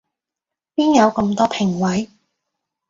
[0.73, 2.09] 邊有咁多評委